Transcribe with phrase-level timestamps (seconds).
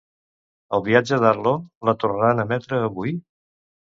[0.77, 1.51] "El viatge d'Arlo",
[1.89, 3.13] la tornaran a emetre avui?